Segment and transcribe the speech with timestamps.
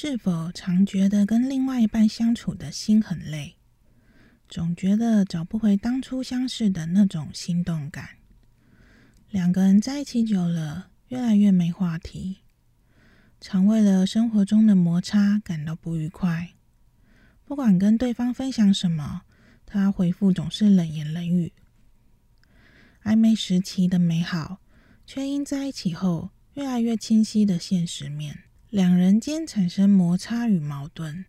[0.00, 3.56] 是否常觉得跟另外一半相处的心很累，
[4.48, 8.10] 总觉得找不回当初相识的那种心动感？
[9.28, 12.36] 两个人在一起久了，越来越没话题，
[13.40, 16.50] 常为了生活中的摩擦感到不愉快。
[17.44, 19.22] 不管跟对方分享什么，
[19.66, 21.52] 他回复总是冷言冷语。
[23.02, 24.60] 暧昧时期的美好，
[25.04, 31.24] 却因在一起后越来越清晰的现实面，两人间产生摩擦与矛盾，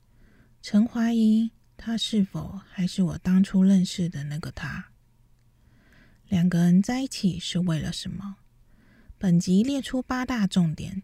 [0.62, 4.88] 曾怀疑他是否还是我当初认识的那个他。
[6.28, 8.36] 两个人在一起是为了什么？
[9.18, 11.02] 本集列出八大重点，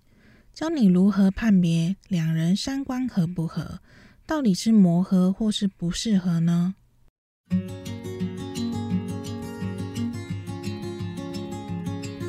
[0.54, 3.80] 教你如何判别两人三观合不合，
[4.26, 6.76] 到底是磨合或是不适合呢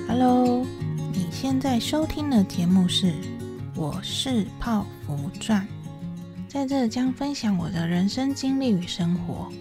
[0.07, 0.65] ？Hello，
[1.13, 3.07] 你现在收听的节目是
[3.79, 5.61] 《我是泡芙传》，
[6.51, 9.53] 在这将分享我的人生经历与生活，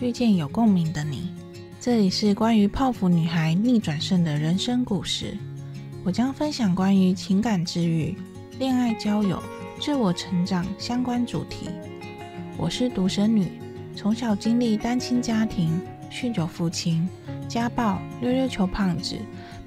[0.00, 1.32] 遇见有共鸣的你。
[1.80, 5.38] 这里是关于泡芙女孩逆转胜的人生故事。
[6.02, 8.16] 我将分享关于情感治愈、
[8.58, 9.40] 恋爱交友、
[9.78, 11.68] 自我成长相关主题。
[12.56, 13.52] 我是独生女，
[13.94, 17.08] 从小经历单亲家庭、酗酒父亲、
[17.46, 19.16] 家暴、溜溜球胖子、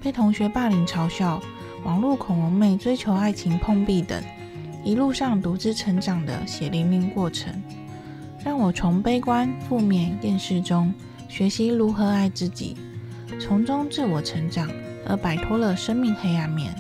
[0.02, 1.42] 被同学霸凌嘲笑、
[1.84, 4.23] 网络恐龙妹追求爱情碰壁等，
[4.84, 7.53] 一路上独自成长的血淋淋过程，
[8.44, 10.94] 让我从悲观、负面、厌世中。
[11.28, 12.78] 学习如何爱自己，
[13.39, 14.70] 从中自我成长，
[15.08, 16.73] 而摆脱了生命黑暗面，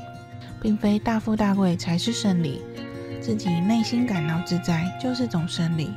[0.61, 2.61] 并非大富大贵才是胜利，
[3.19, 5.89] 自己内心感到自在就是种胜利。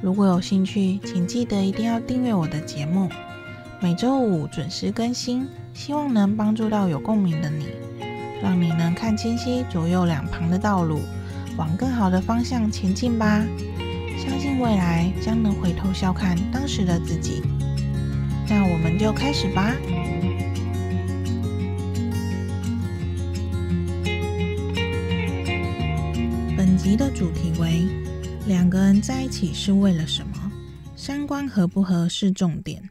[0.00, 3.10] 如果有兴趣，请记得一定要订阅我的节目，
[3.78, 7.66] 每周五准时更新，希望能帮助到有共鸣的你，
[8.42, 11.00] 让你能看清晰左右两旁的道路，
[11.56, 13.46] 往更好的方向前进吧。
[14.18, 17.40] 相信未来将能回头笑看当时的自己。
[18.48, 19.74] 那我们就开始吧。
[26.56, 27.86] 本集的主题为：
[28.46, 30.52] 两个人在一起是为了什么？
[30.96, 32.90] 三观合不合是重点。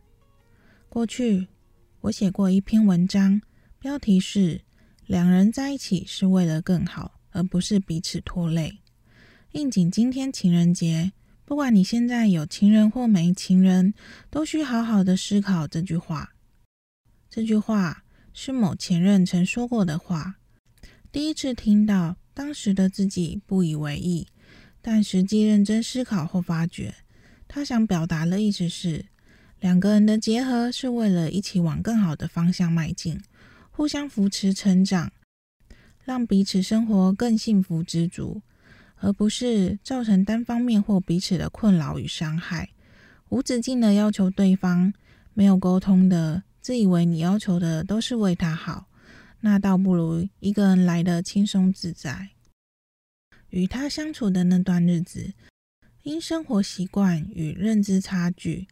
[0.90, 1.48] 过去
[2.02, 3.42] 我写过一篇文章，
[3.80, 4.62] 标题是
[5.12, 8.80] “两人在一起是为了更好，而不是彼此拖累”。
[9.52, 11.12] 应景今天情人节。
[11.44, 13.94] 不管你现在有情人或没情人，
[14.30, 16.32] 都需好好的思考这句话。
[17.30, 20.38] 这句话是某前任曾说过的话。
[21.12, 24.28] 第一次听到，当时的自己不以为意，
[24.82, 26.96] 但实际认真思考后发觉，
[27.50, 29.08] 他想表达的意思是，
[29.60, 33.22] 两个人的结合是为了一起往更好的方向迈进，
[33.82, 35.12] 互相扶持成长，
[36.04, 38.44] 让彼此生活更幸福知足。
[38.98, 42.70] 而不是造成单方面或彼此的困扰与伤害，
[43.30, 44.94] 无止境的要求对方，
[45.34, 48.86] 没有沟通的，自以为你要求的都是为他好，
[49.40, 52.30] 那倒不如一个人来得轻松自在。
[53.50, 55.34] 与他相处的那段日子，
[56.04, 58.68] 因生活习惯与认知差距，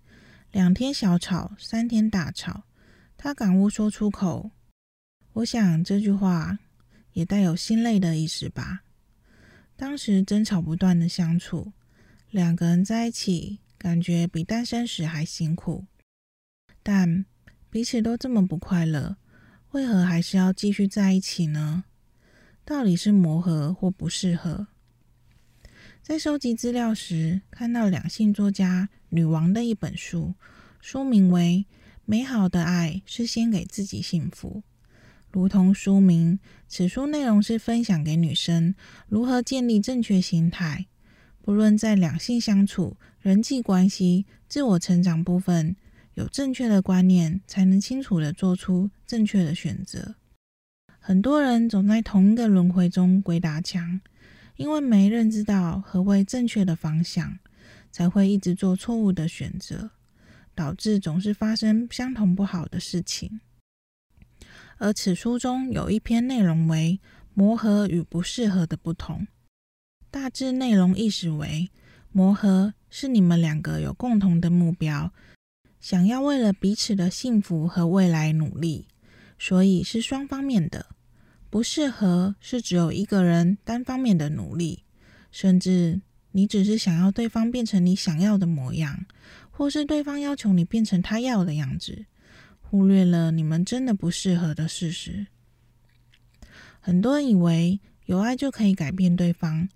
[0.51, 2.65] 两天小吵，三天大吵，
[3.17, 4.51] 他感悟说出口，
[5.39, 6.59] 我想这句话
[7.13, 8.81] 也带有心累的意思吧。
[9.77, 11.71] 当时争吵不断的相处，
[12.29, 15.85] 两个人在一起，感觉比单身时还辛苦。
[16.83, 17.25] 但
[17.69, 19.15] 彼此都这么不快乐，
[19.71, 21.85] 为何还是要继续在一起呢？
[22.65, 24.67] 到底是磨合或不适合？
[26.01, 30.33] 在收集资料时，看到两性作家女王的一本书，
[30.81, 31.65] 书名为
[32.03, 34.61] 《美好的爱是先给自己幸福》。
[35.31, 38.73] 如同书名，此书内容是分享给女生
[39.07, 40.87] 如何建立正确心态，
[41.41, 45.75] 不论在两性相处、人际关系、自我成长部分，
[46.15, 50.15] 有正确的观念，才能清楚地做出正确的选择。
[50.99, 54.01] 很多人总在同一个轮回中鬼打墙，
[54.57, 57.37] 因为没认知到何谓正确的方向，
[57.91, 59.91] 才会一直做错误的选择，
[60.53, 63.39] 导致总是发生相同不好的事情。
[64.79, 67.01] 而此书中有一篇内容为
[67.35, 69.27] “磨合与不适合的不同”，
[70.09, 71.69] 大致内容意思为：
[72.13, 75.11] 磨合是你们两个有共同的目标，
[75.81, 78.87] 想要为了彼此的幸福和未来努力，
[79.37, 80.85] 所以是双方面的；
[81.49, 84.85] 不适合是只有一个人单方面的努力，
[85.29, 85.99] 甚至
[86.31, 89.05] 你只是想要对方变成你想要的模样，
[89.51, 92.05] 或是对方要求你变成他要的样子。
[92.69, 95.25] 忽略了你们真的不适合的事实。
[96.79, 99.67] 很多人以为有爱就可以改变对方，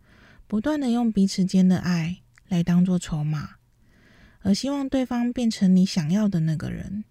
[0.45, 3.55] 不断的用彼此间的爱来当做筹码，
[4.41, 7.03] 而希望对方变成你想要的那个人。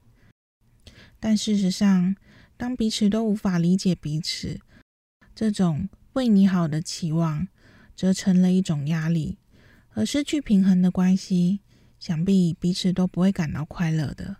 [1.19, 2.14] 但事实上，
[2.56, 4.61] 当彼此都无法理解彼此，
[5.35, 7.49] 这种为你好的期望，
[7.96, 9.38] 则成了一种压力，
[9.94, 11.58] 而失去平衡的关系，
[11.99, 14.37] 想必彼此都不会感到快乐的。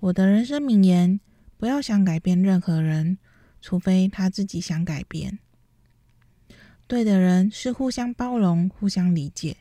[0.00, 1.18] 我的人生名言：
[1.56, 3.18] 不要想改变任何人，
[3.60, 5.40] 除非他自己想改变。
[6.86, 9.56] 对的人是互相包容、互相理解，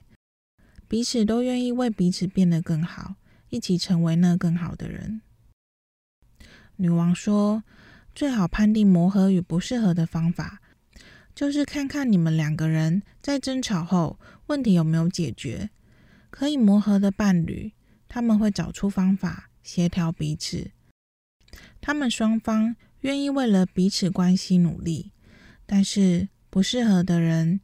[0.88, 3.16] 彼此都愿意为彼此变得更好，
[3.50, 5.22] 一起成为那更好的人。
[6.76, 7.64] 女王说
[8.14, 10.62] ：“最好判定磨合与不适合的方法，
[11.34, 15.72] 就是看看你们两个人在争吵后问题有没有解决。
[16.30, 17.74] 可以磨合的伴侣，
[18.08, 20.72] 他们会找出方法协调彼此。
[21.82, 25.12] 他们双方愿意为了彼此关系努力，
[25.66, 27.60] 但是。”不适合的人，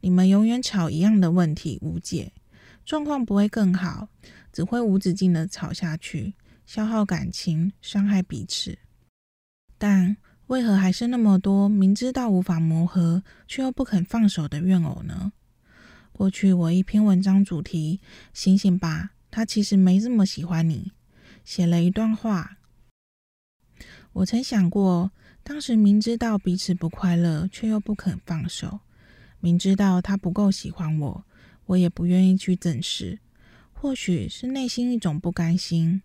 [0.00, 2.32] 你们永远吵一样的问题无解，
[2.84, 4.08] 状况不会更好，
[4.50, 6.34] 只会无止境的吵下去，
[6.64, 8.78] 消耗感情，伤害彼此。
[9.76, 15.32] 但为何还是那么多明知道无法磨合，却又不肯放手的怨偶呢？
[16.10, 18.00] 过去我一篇文章主题
[18.34, 20.90] “醒醒吧，他其实没这么喜欢你”，
[21.50, 22.58] 写了一段话。
[24.12, 25.10] 我曾想过。
[25.42, 28.78] 当时明知道彼此不快乐，却又不肯放手；
[29.40, 31.24] 明知道他不够喜欢我，
[31.66, 33.18] 我也不愿意去正视。
[33.72, 36.02] 或许是内心一种不甘心，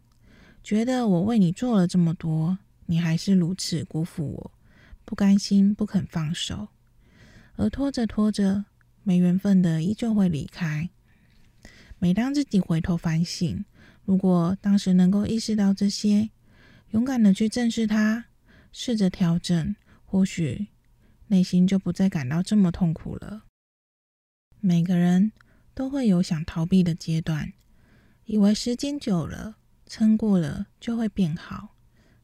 [0.64, 2.58] 觉得我为你做了这么多，
[2.88, 4.52] 你还是如此辜负我，
[5.04, 6.70] 不甘心不肯放手，
[7.56, 8.66] 而拖着拖着，
[9.04, 10.90] 没缘分的依旧会离开。
[12.00, 13.64] 每当自己回头反省，
[14.06, 16.30] 如果当时能够意识到这些，
[16.92, 18.26] 勇敢的去正视它。
[18.78, 19.74] 试着调整，
[20.04, 20.68] 或许
[21.28, 23.46] 内心就不再感到这么痛苦了。
[24.60, 25.32] 每个人
[25.74, 27.54] 都会有想逃避的阶段，
[28.26, 29.56] 以为时间久了，
[29.86, 31.78] 撑过了就会变好，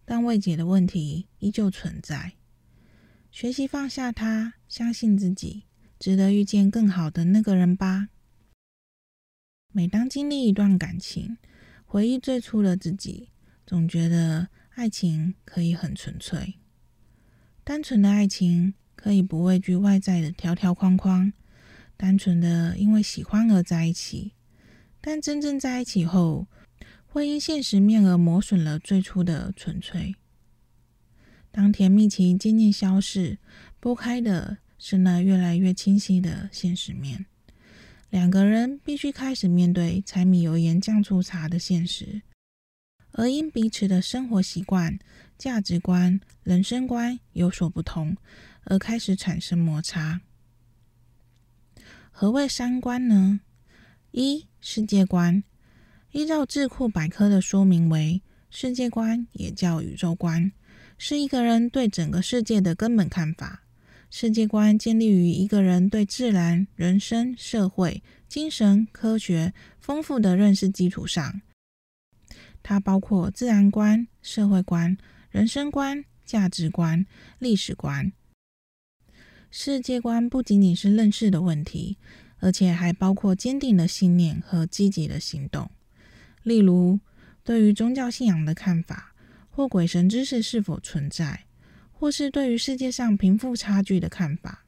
[0.03, 2.33] 但未解的问题依旧存在。
[3.31, 5.63] 学习放下它，相信自己，
[5.97, 8.09] 值得遇见更好的那个人吧。
[9.71, 11.37] 每当经历一段感情，
[11.91, 13.31] 回忆最初的自己，
[13.67, 14.47] 总觉得。
[14.75, 16.55] 爱情可以很纯粹，
[17.65, 21.33] 单纯的爱情可以不畏惧外在的条条框框，
[21.97, 24.31] 单纯的因为喜欢而在一起。
[25.01, 26.47] 但真正在一起后，
[27.05, 30.15] 会因现实面而磨损了最初的纯粹。
[31.51, 33.37] 当甜蜜期渐渐消逝，
[33.81, 37.25] 拨开的是那越来越清晰的现实面。
[38.11, 42.21] 两个人必须开始面对柴米油盐酱醋茶的现实。
[43.13, 44.99] 而因彼此的生活习惯、
[45.37, 48.15] 价值观、人生观有所不同，
[48.65, 50.19] 而开始产生摩擦。
[52.11, 53.39] 何谓三观呢？
[54.11, 55.41] 一、世界观，
[56.11, 60.51] 依照智库百科的说明为，世界观也叫宇宙观，
[60.97, 63.63] 是一个人对整个世界的根本看法。
[64.13, 71.41] 世界观建立于一个人对自然、人生、社会、精神、科学丰富的认识基础上。
[72.61, 74.97] 它包括自然观、社会观、
[75.29, 77.05] 人生观、价值观、
[77.39, 78.11] 历史观。
[79.49, 81.97] 世界观不仅仅是认识的问题，
[82.39, 85.71] 而且还包括坚定的信念和积极的行动。
[86.43, 86.99] 例如，
[87.45, 89.15] 对于宗教信仰的看法，
[89.49, 91.45] 或鬼神之事是否存在，
[92.01, 94.65] 或是对于世界上贫富差距的看法。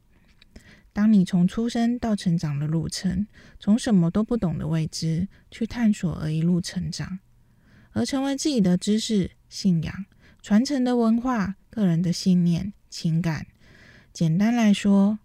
[0.94, 3.26] 当你从出生到成长的路程，
[3.60, 7.18] 从什么都不懂的未知去探索，而一路成长。
[7.94, 10.06] 而成为自己的知识、信仰、
[10.44, 13.48] 传承的文化、个人的信念、情感。
[14.14, 15.18] 简单来说，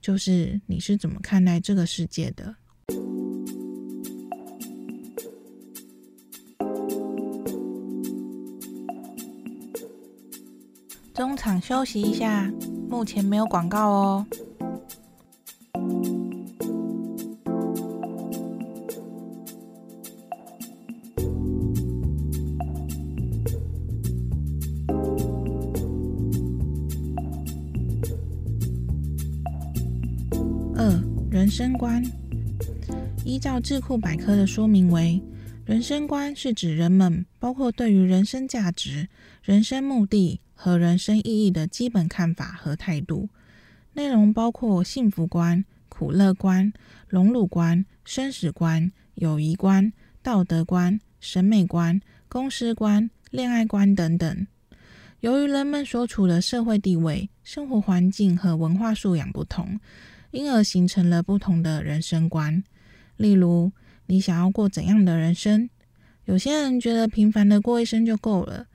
[0.00, 2.54] 就是你是怎么看待这个世界的。
[11.18, 12.48] 中场休息一下，
[12.88, 14.26] 目前没有广告哦。
[30.76, 32.00] 二人生观，
[33.24, 35.20] 依照智库百科的说明为，
[35.64, 39.08] 人生观是指人们包括对于人生价值、
[39.42, 43.28] 人生目的和人生意义的基本看法和态度。
[43.92, 46.72] 内容包括幸福观、苦乐观、
[47.06, 54.46] 荣辱观、生死观、友谊观、道德观、审美观、公司观、恋爱观等等。
[55.20, 59.78] 由于人们所处的社会地位、生活环境和文化素养不同。
[60.30, 62.62] 因而形成了不同的人生观。
[63.16, 63.72] 例如，
[64.04, 65.70] 你想要过怎样的人生？
[66.26, 68.66] 有些人觉得平凡的过一生就够了，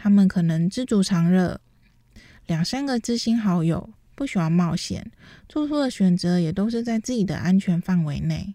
[0.00, 1.60] 他们可能知足常乐，
[2.46, 5.10] 两三个知心好友，不喜欢冒险，
[5.48, 8.54] 做出的选择也都是在自己的安全范围内。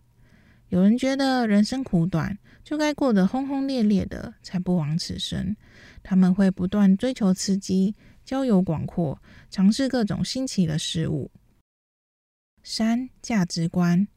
[0.69, 5.53] 有人觉得人生苦短，就该过得轰轰烈烈的，才不枉此生。
[6.01, 9.21] 他们会不断追求刺激，交友广阔，
[9.51, 11.29] 尝试各种新奇的事物。
[12.63, 14.07] 三、价值观，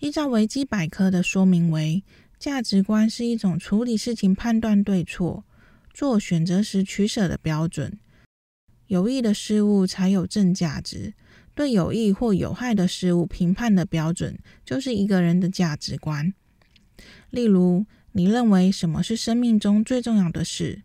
[0.00, 2.02] 依照维基百科的说明为。
[2.38, 5.44] 价值观是一种处理事情、判断对错、
[5.96, 7.98] 做选择时取舍的标准。
[8.86, 11.14] 有益的事物才有正价值，
[11.54, 16.34] 对有益或有害的事物评判的标准，就是一个人的价值观。
[17.30, 20.82] 例如，你认为什么是生命中最重要的事？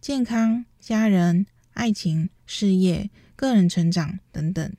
[0.00, 4.72] 健康、家人、爱情、事业、个人成长等等。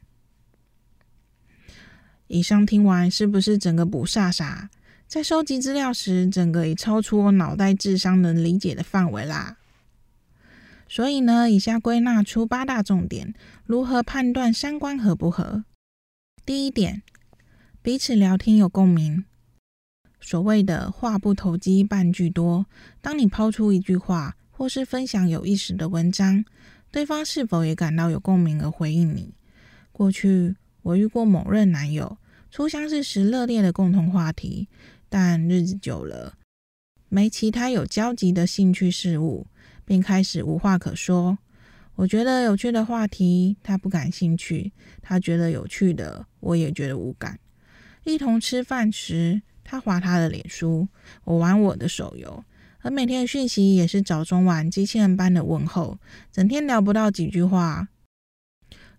[2.25, 4.69] 以上听完，是不是整个不飒飒？
[5.09, 9.57] 在收集资料时，整个已超出我脑袋智商能理解的范围啦。
[10.87, 13.33] 所以呢，以下归纳出八大重点，
[13.65, 15.63] 如何判断三观合不合？
[16.45, 17.01] 第一点，
[17.81, 19.25] 彼此聊天有共鸣。
[20.21, 22.67] 所谓的话不投机半句多，
[23.01, 26.45] 当你抛出一句话，或是分享有意思的文章，
[26.91, 29.33] 对方是否也感到有共鸣而回应你？
[29.91, 32.19] 过去我遇过某任男友，
[32.51, 34.67] 初相识时热烈的共同话题。
[35.09, 36.37] 但日子久了，
[37.09, 39.47] 没其他有交集的兴趣事物，
[39.83, 41.39] 便开始无话可说。
[41.95, 47.39] 我觉得有趣的话题，他不感兴趣；他觉得有趣的，我也觉得无感。
[48.05, 50.87] 一同吃饭时，他滑他的脸书，
[51.23, 52.45] 我玩我的手游，
[52.81, 55.99] 而每天的讯息也是早中晚机器人般的问候，
[56.31, 57.89] 整天聊不到几句话，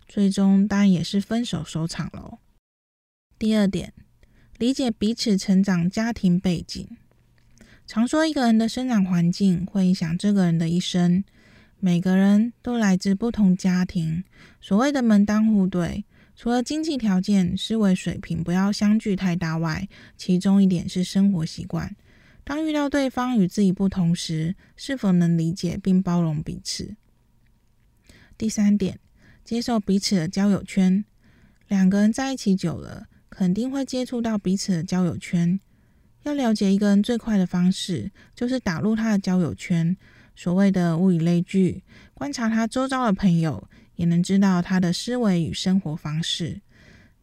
[0.07, 2.37] 最终当然也是分手收场喽。
[3.39, 3.93] 第二点。
[4.61, 6.87] 理解彼此成长家庭背景。
[7.87, 11.23] 常说一个人的生长环境会影响这个人的一生。
[11.79, 14.23] 每个人都来自不同家庭，
[14.61, 21.95] 所谓的门当户对，除了经济条件、思维水平不要相距太大外，其中一点是生活习惯。
[22.43, 26.95] 当遇到对方与自己不同时，是否能理解并包容彼此？
[28.37, 28.99] 第三点，
[29.43, 31.03] 接受彼此的交友圈。
[31.67, 33.07] 两个人在一起久了。
[33.31, 35.59] 肯定会接触到彼此的交友圈。
[36.23, 39.97] 要了解一个人最快的方式，就是打入他的交友圈。
[40.35, 41.83] 所谓的物以类聚，
[42.13, 46.61] 观察他周遭的朋友，也能知道他的思维与生活方式。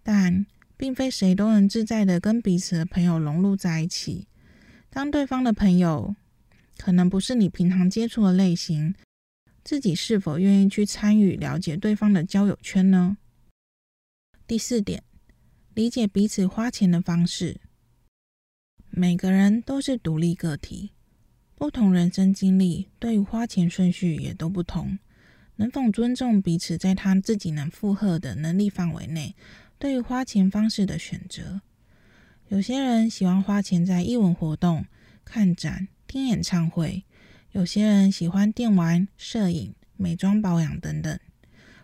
[0.02, 0.46] 但
[0.76, 4.26] 并非谁都能自在的跟彼此的朋友融入在一起。
[4.90, 6.16] 当对方的朋友
[6.76, 8.94] 可能不是你平常接触的类型，
[9.62, 13.16] 自己是否愿意去参与了解对方的交友圈呢？
[14.46, 15.02] 第四点。
[15.78, 17.60] 理解彼此花钱的方式。
[18.90, 20.90] 每个人都是独立个体，
[21.54, 24.98] 不同人生经历，对于花钱顺序也都不同。
[25.54, 29.36] 能否尊重彼此在他自己能负荷的能力范围内，
[29.78, 31.60] 对于花钱方式的选择？
[32.48, 34.84] 有些人喜欢花钱在艺文活动、
[35.24, 37.04] 看展、听演唱会；
[37.52, 41.16] 有些人喜欢电玩、摄影、美妆保养等等。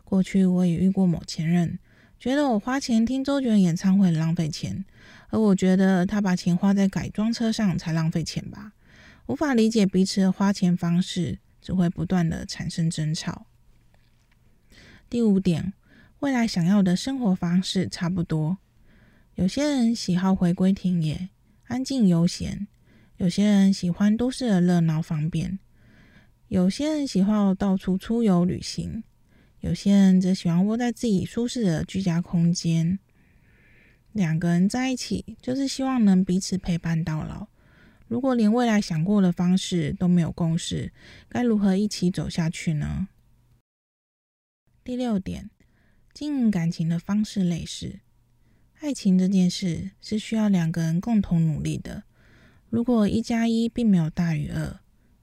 [0.03, 1.79] 过去我也遇过某前任。
[2.25, 4.83] 觉得我花钱听周杰伦演唱会很浪费钱，
[5.29, 8.73] 而我觉得他把钱花在改装车上才浪费钱吧。
[9.27, 13.45] 无法理解彼此的花钱方式，只会不断的产生争吵。
[15.11, 15.75] 第五点，
[16.21, 18.57] 未来想要的生活方式差不多。
[19.35, 21.29] 有些人喜好回归田野，
[21.67, 22.67] 安静悠闲；
[23.19, 25.59] 有些人喜欢都市的热闹方便；
[26.49, 29.05] 有些人喜好到处出游旅行。
[29.65, 32.99] 有些人则喜欢窝在自己舒适的居家空间。
[34.13, 37.47] 两个人在一起，就是希望能彼此陪伴到老。
[38.07, 40.93] 如果连未来想过的方式都没有共识，
[41.31, 43.09] 该如何一起走下去呢？
[44.85, 45.49] 第六点，
[46.13, 48.01] 经营感情的方式类似。
[48.81, 52.03] 爱情这件事是需要两个人共同努力的。
[52.69, 54.81] 如果一加一并没有大于二，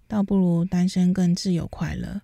[0.07, 2.23] 倒不如单身更自由快乐。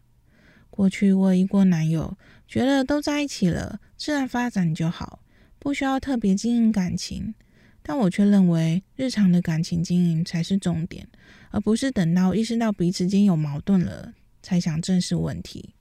[0.70, 5.24] 过去我有一过男友，觉得都在一起了，自然发展就好，
[5.58, 7.34] 不需要特别经营感情。
[7.82, 11.08] 但我却认为，日常的感情经营才是重点，
[11.52, 15.74] 而不是等到意识到彼此间有矛盾了，才想正视问题。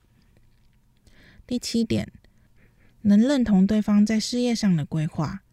[1.45, 2.11] 第七点，
[3.01, 5.43] 能认同对方在事业上的规划。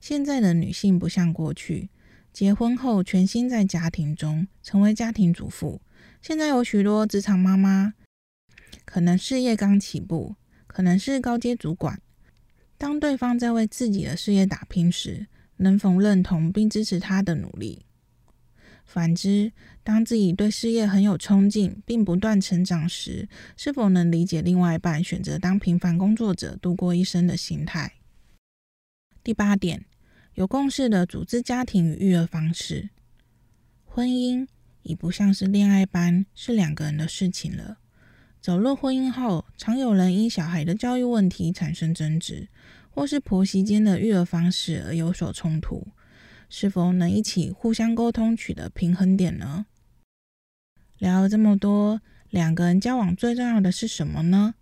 [0.00, 1.90] 现在的女性不像过去，
[2.32, 5.80] 结婚后全心在家庭中，成为家庭主妇。
[6.20, 7.94] 现在有许多职场妈妈。
[8.84, 12.00] 可能事业刚起步，可能是高阶主管，
[12.76, 17.84] 当对方在为自己的事业打拼时，能否认同并支持他的努力？
[18.84, 19.52] 反之，
[19.84, 27.92] 当自己对事业很有冲劲，并不断成长时，是否能理解另外一半选择当平凡工作者度过一生的心态？
[29.22, 29.84] 第八点，
[30.36, 32.88] 有共识的组织家庭与育儿方式。
[33.84, 34.46] 婚姻
[34.82, 37.76] 已不像是恋爱般是两个人的事情了。
[38.40, 42.48] 走入婚姻后，常有人因小孩的教育问题产生争执，
[42.90, 45.88] 或是婆媳间的育儿方式而有所冲突。
[46.48, 49.66] 是否能一起互相沟通，取得平衡点呢？
[50.96, 54.54] 聊了这么多，两个人交往最重要的是什么呢？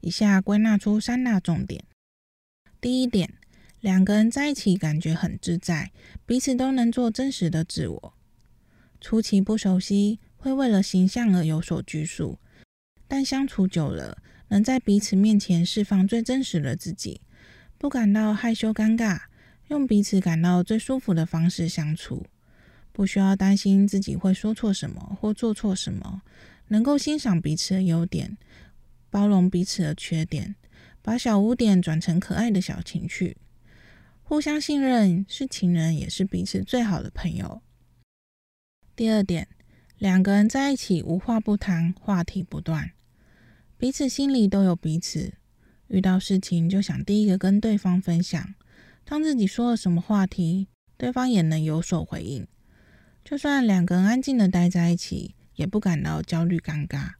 [0.00, 1.84] 以下归纳出三大重点。
[2.80, 3.34] 第一点，
[3.80, 5.92] 两个人在一起感觉很自在，
[6.26, 8.14] 彼此都能做真实的自我。
[9.00, 12.38] 初期不熟悉，会为了形象而有所拘束，
[13.10, 17.22] 但相处久了，能在彼此面前释放最真实的自己，
[17.76, 19.22] 不感到害羞尴尬。
[19.66, 22.24] 用彼此感到最舒服的方式相处，
[22.92, 26.22] 不需要担心自己会说错什么或做错什么，
[26.68, 28.38] 能够欣赏彼此的优点，
[29.10, 30.54] 包容彼此的缺点，
[31.02, 33.36] 把小污点转成可爱的小情趣，
[34.22, 37.60] 互相信任，是情人也是彼此最好的朋友。
[38.94, 39.48] 第二点，
[39.98, 42.92] 两个人在一起无话不谈，话题不断，
[43.80, 45.32] 彼此心里都有彼此，
[45.88, 48.54] 遇到事情就想第一个跟对方分享。
[49.06, 50.68] 当自己说了什么话题，
[50.98, 52.46] 对方也能有所回应。
[53.24, 57.12] 就算两个人安静的待在一起，也不感到焦虑尴尬。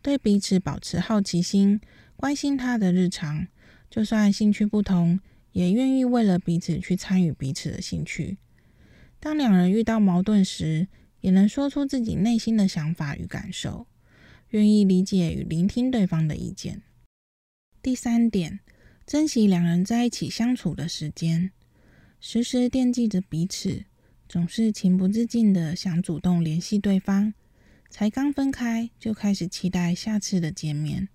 [0.00, 1.82] 对彼此保持好奇心，
[2.16, 3.46] 关心他的日常。
[3.90, 5.20] 就算兴趣不同，
[5.52, 8.38] 也愿意为了彼此去参与彼此的兴趣。
[9.20, 10.88] 当两人遇到矛盾时，
[11.20, 13.86] 也能说出自己内心的想法与感受，
[14.50, 16.82] 愿意理解与聆听对方的意见。
[17.82, 18.60] 第三点。
[19.06, 21.52] 珍惜两人在一起相处的时间，
[22.18, 23.84] 时时惦记着彼此，
[24.28, 27.32] 总是情不自禁的想主动联系对方。
[27.88, 31.08] 才刚分开就开始期待下次的见面，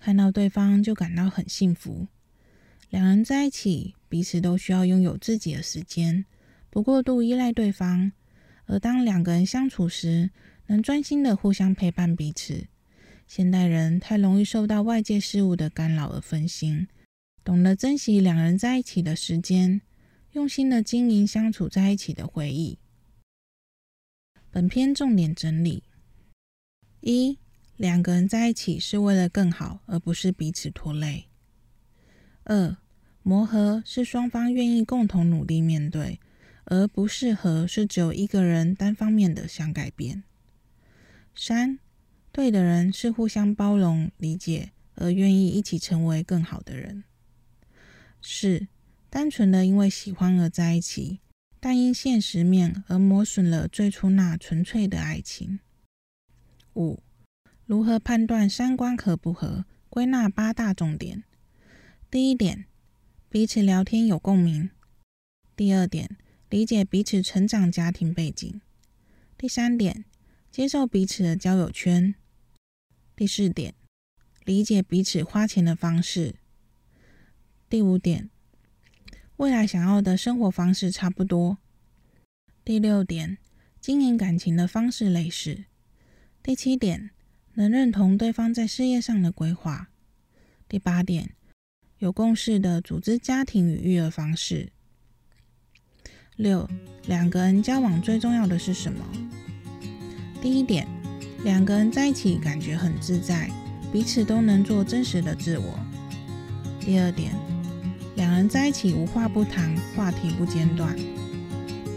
[0.00, 2.08] 看到对方就感到很幸福。
[2.90, 6.24] 两人在一起，彼此都需要拥有自己的时间，
[6.70, 8.10] 不过度依赖对方。
[8.66, 10.30] 而当两个人相处时，
[10.66, 12.66] 能专心的互相陪伴彼此。
[13.26, 16.88] 现代人太容易受到外界事物的干扰而分心。
[17.44, 19.80] 懂得珍惜两人在一起的时间，
[20.32, 22.78] 用心的经营相处在一起的回忆。
[24.50, 25.82] 本篇重点整理：
[27.00, 27.38] 一、
[27.76, 31.24] 两个人在一起是为了更好，而不是彼此拖累；
[32.44, 32.76] 二、
[33.22, 36.20] 磨合是双方愿意共同努力面对，
[36.64, 40.22] 而不适合是只有一个人单方面的想改变；
[41.34, 41.78] 三、
[42.30, 47.04] 对的人是互相包容、理解，而愿意一起成为更好的人。
[48.20, 48.68] 四
[49.10, 51.20] 单纯的因为喜欢而在一起，
[51.58, 55.60] 但因现实面而磨损了最初那纯粹的爱情。
[56.74, 57.02] 五、
[57.66, 59.64] 如何判断三观合不合？
[59.88, 61.24] 归纳八大重点。
[62.10, 62.64] 第一点，
[63.28, 64.70] 彼此聊天有共鸣。
[65.54, 66.16] 第二点，
[66.48, 68.60] 理解彼此成长家庭背景。
[69.36, 70.06] 第三点，
[70.52, 72.14] 接受彼此的交友圈。
[73.16, 73.74] 第四点，
[74.44, 76.34] 理解彼此花钱的方式。
[77.70, 78.28] 第五点，
[79.38, 81.56] 未来想要的生活方式差不多。
[82.62, 83.38] 第六点，
[83.80, 85.64] 经营感情的方式类似。
[86.42, 87.12] 第七点，
[87.54, 89.88] 能认同对方在事业上的规划。
[90.68, 91.34] 第八点，
[91.96, 94.70] 有共识的组织家庭与育儿方式。
[96.36, 96.68] 六，
[97.06, 99.02] 两个人交往最重要的是什么？
[100.42, 100.84] 第一点，
[101.44, 103.48] 两个人在一起感觉很自在，
[103.92, 105.78] 彼此都能做真实的自我。
[106.80, 107.30] 第二点。
[108.16, 110.94] 两人在一起无话不谈，话题不间断。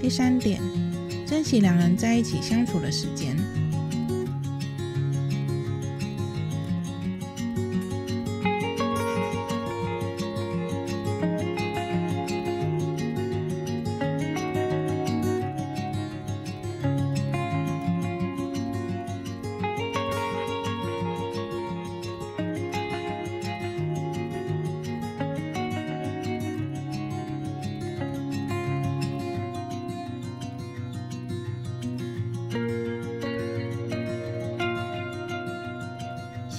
[0.01, 0.61] 第三点，
[1.25, 3.35] 珍惜两人在一起相处的时间。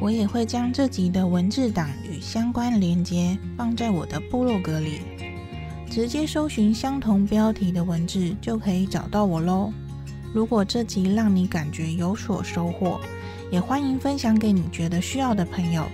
[0.00, 5.00] 我也会将这集的文字档与相关连接放在我的部落格里，
[5.88, 9.72] 直接搜寻相同标题的文字就可以找到我喽。
[10.32, 13.00] 如果这集让你感觉有所收获，
[13.50, 15.84] 也欢迎分享给你觉得需要的朋友，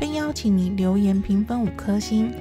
[0.00, 2.32] 并邀请你留言评分五颗星。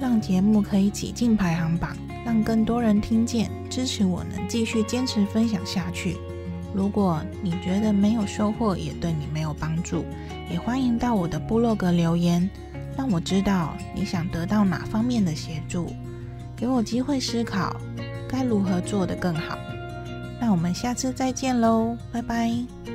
[0.00, 6.16] 让节目可以挤进排行榜，让更多人听见，支持我能继续坚持分享下去。
[6.74, 10.04] 如果你觉得没有收获，也对你没有帮助，
[10.50, 12.50] 也欢迎到我的部落格留言，
[12.96, 15.92] 让我知道你想得到哪方面的协助，
[16.56, 17.76] 给我机会思考
[18.28, 19.56] 该如何做得更好。
[20.40, 22.93] 那我们下次再见喽，拜拜。